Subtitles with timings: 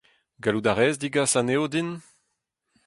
[0.43, 1.89] Gallout a rez degas anezho din?